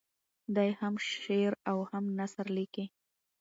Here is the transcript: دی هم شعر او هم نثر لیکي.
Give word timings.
دی 0.55 0.69
هم 0.79 0.93
شعر 1.21 1.53
او 1.71 1.77
هم 1.91 2.03
نثر 2.19 2.47
لیکي. 2.57 2.85